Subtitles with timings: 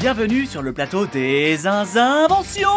[0.00, 2.70] Bienvenue sur le plateau des inventions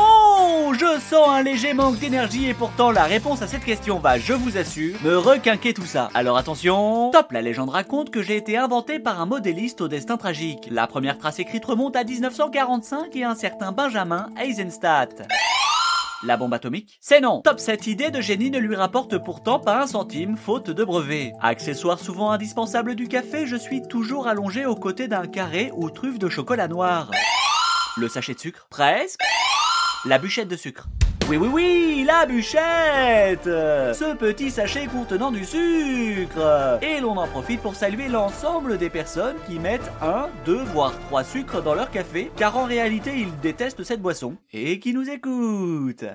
[0.73, 4.33] Je sens un léger manque d'énergie et pourtant la réponse à cette question va, je
[4.33, 6.09] vous assure, me requinquer tout ça.
[6.13, 10.17] Alors attention Top La légende raconte que j'ai été inventé par un modéliste au destin
[10.17, 10.67] tragique.
[10.69, 15.25] La première trace écrite remonte à 1945 et un certain Benjamin Eisenstadt.
[16.25, 16.97] La bombe atomique?
[17.01, 20.69] C'est non Top cette idée de génie ne lui rapporte pourtant pas un centime, faute
[20.69, 21.33] de brevet.
[21.41, 26.19] Accessoire souvent indispensable du café, je suis toujours allongé aux côtés d'un carré ou truffe
[26.19, 27.11] de chocolat noir.
[27.97, 28.67] Le sachet de sucre?
[28.69, 29.19] Presque.
[30.05, 30.87] La bûchette de sucre?
[31.29, 37.61] Oui, oui, oui, la bûchette Ce petit sachet contenant du sucre Et l'on en profite
[37.61, 42.31] pour saluer l'ensemble des personnes qui mettent un, deux, voire trois sucres dans leur café,
[42.35, 46.05] car en réalité ils détestent cette boisson, et qui nous écoutent.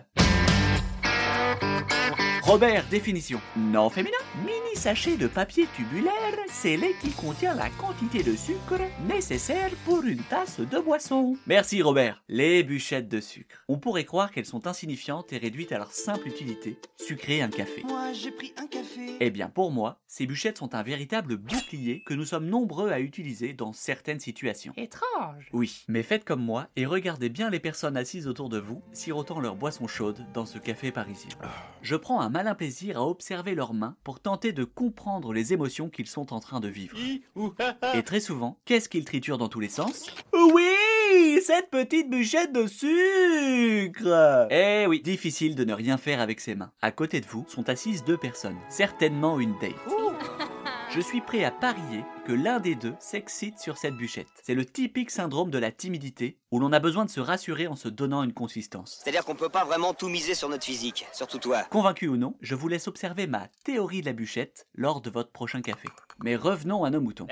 [2.49, 3.43] Robert, définition.
[3.59, 4.17] Non féminin.
[4.43, 6.15] Mini sachet de papier tubulaire
[6.49, 11.37] scellé qui contient la quantité de sucre nécessaire pour une tasse de boisson.
[11.47, 12.23] Merci Robert.
[12.29, 13.65] Les bûchettes de sucre.
[13.69, 17.83] On pourrait croire qu'elles sont insignifiantes et réduites à leur simple utilité, sucrer un café.
[17.87, 19.17] Moi j'ai pris un café.
[19.21, 23.01] Eh bien pour moi, ces bûchettes sont un véritable bouclier que nous sommes nombreux à
[23.01, 24.73] utiliser dans certaines situations.
[24.79, 25.51] Étrange.
[25.53, 29.39] Oui, mais faites comme moi et regardez bien les personnes assises autour de vous, sirotant
[29.39, 31.31] leur boisson chaude dans ce café parisien.
[31.83, 35.89] Je prends un malin plaisir à observer leurs mains pour tenter de comprendre les émotions
[35.89, 36.97] qu'ils sont en train de vivre.
[37.95, 40.15] Et très souvent, qu'est-ce qu'ils triturent dans tous les sens?
[40.33, 46.55] Oui Cette petite bûchette de sucre Eh oui, difficile de ne rien faire avec ses
[46.55, 46.71] mains.
[46.81, 49.75] À côté de vous sont assises deux personnes, certainement une date.
[50.91, 54.29] Je suis prêt à parier que l'un des deux s'excite sur cette bûchette.
[54.43, 57.77] C'est le typique syndrome de la timidité, où l'on a besoin de se rassurer en
[57.77, 58.99] se donnant une consistance.
[59.03, 61.65] C'est-à-dire qu'on peut pas vraiment tout miser sur notre physique, surtout toi.
[61.65, 65.31] Convaincu ou non, je vous laisse observer ma théorie de la bûchette lors de votre
[65.31, 65.89] prochain café.
[66.25, 67.27] Mais revenons à nos moutons.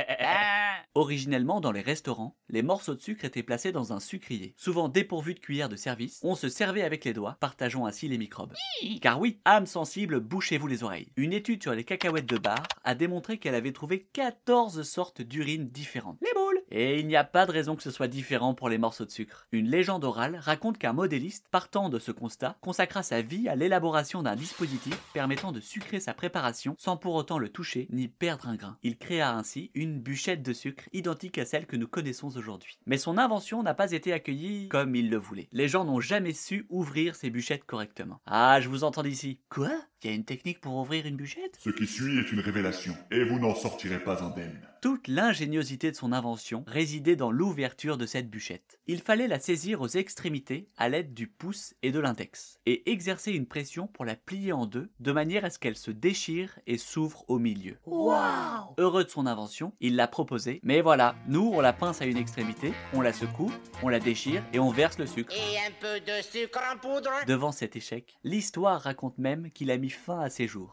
[0.96, 4.54] Originellement, dans les restaurants, les morceaux de sucre étaient placés dans un sucrier.
[4.56, 8.16] Souvent dépourvus de cuillère de service, on se servait avec les doigts, partageant ainsi les
[8.16, 8.54] microbes.
[9.02, 11.12] Car oui, âme sensible, bouchez-vous les oreilles.
[11.16, 15.68] Une étude sur les cacahuètes de bar a démontré qu'elle avait trouvé 14 sortes d'urines
[15.68, 16.16] différentes.
[16.22, 18.78] Les boules Et il n'y a pas de raison que ce soit différent pour les
[18.78, 19.46] morceaux de sucre.
[19.52, 24.22] Une légende orale raconte qu'un modéliste, partant de ce constat, consacra sa vie à l'élaboration
[24.22, 28.56] d'un dispositif permettant de sucrer sa préparation sans pour autant le toucher ni perdre un
[28.56, 28.78] grain.
[28.82, 32.78] Il créa ainsi une bûchette de sucre identique à celle que nous connaissons aujourd'hui.
[32.86, 35.48] Mais son invention n'a pas été accueillie comme il le voulait.
[35.52, 38.20] Les gens n'ont jamais su ouvrir ces bûchettes correctement.
[38.26, 39.38] Ah, je vous entends d'ici.
[39.48, 39.70] Quoi?
[40.10, 41.58] Y a une technique pour ouvrir une bûchette?
[41.58, 44.60] Ce qui suit est une révélation, et vous n'en sortirez pas indemne.
[44.82, 48.78] Toute l'ingéniosité de son invention résidait dans l'ouverture de cette bûchette.
[48.86, 53.32] Il fallait la saisir aux extrémités à l'aide du pouce et de l'index, et exercer
[53.32, 56.78] une pression pour la plier en deux, de manière à ce qu'elle se déchire et
[56.78, 57.78] s'ouvre au milieu.
[57.86, 62.06] Waouh Heureux de son invention, il l'a proposé, mais voilà, nous on la pince à
[62.06, 63.52] une extrémité, on la secoue,
[63.82, 65.34] on la déchire et on verse le sucre.
[65.34, 67.10] Et un peu de sucre en poudre?
[67.26, 70.72] Devant cet échec, l'histoire raconte même qu'il a mis fin à ses jours.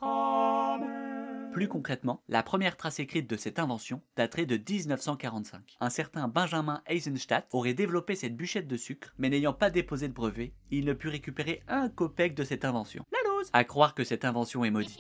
[1.54, 5.78] Plus concrètement, la première trace écrite de cette invention daterait de 1945.
[5.80, 10.14] Un certain Benjamin Eisenstadt aurait développé cette bûchette de sucre, mais n'ayant pas déposé de
[10.14, 13.06] brevet, il ne put récupérer un copec de cette invention.
[13.12, 14.98] La loose À croire que cette invention est maudite.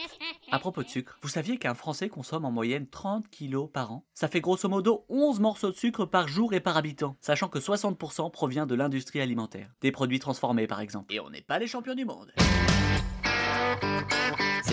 [0.52, 4.06] À propos de sucre, vous saviez qu'un Français consomme en moyenne 30 kilos par an?
[4.14, 7.58] Ça fait grosso modo 11 morceaux de sucre par jour et par habitant, sachant que
[7.58, 9.72] 60% provient de l'industrie alimentaire.
[9.82, 11.12] Des produits transformés par exemple.
[11.12, 12.32] Et on n'est pas les champions du monde.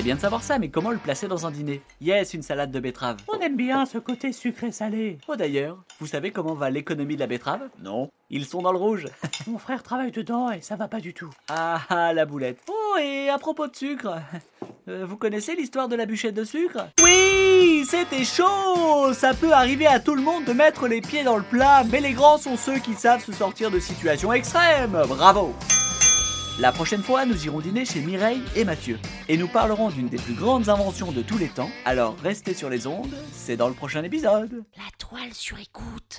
[0.00, 1.82] C'est bien de savoir ça, mais comment le placer dans un dîner?
[2.00, 3.18] Yes, une salade de betterave.
[3.28, 5.18] On aime bien ce côté sucré-salé.
[5.28, 7.68] Oh d'ailleurs, vous savez comment va l'économie de la betterave?
[7.82, 8.08] Non.
[8.30, 9.08] Ils sont dans le rouge.
[9.46, 11.28] Mon frère travaille dedans et ça va pas du tout.
[11.50, 12.60] Ah ah, la boulette.
[12.70, 14.16] Oh, et à propos de sucre,
[14.88, 16.86] euh, vous connaissez l'histoire de la bûchette de sucre?
[17.02, 21.36] Oui, c'était chaud Ça peut arriver à tout le monde de mettre les pieds dans
[21.36, 24.96] le plat, mais les grands sont ceux qui savent se sortir de situations extrêmes.
[25.08, 25.54] Bravo
[26.60, 28.98] La prochaine fois, nous irons dîner chez Mireille et Mathieu.
[29.30, 31.70] Et nous parlerons d'une des plus grandes inventions de tous les temps.
[31.86, 34.62] Alors restez sur les ondes, c'est dans le prochain épisode.
[34.76, 36.18] La toile sur écoute.